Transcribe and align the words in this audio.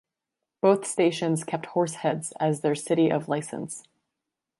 Both 0.63 0.87
stations 0.87 1.43
kept 1.43 1.67
Horseheads 1.67 2.33
as 2.39 2.61
their 2.61 2.73
city 2.73 3.11
of 3.11 3.29
license. 3.29 3.83